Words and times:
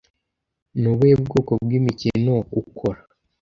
Ni 0.79 0.87
ubuhe 0.91 1.15
bwoko 1.23 1.51
bw'imikino 1.63 2.35
ukora? 2.61 2.99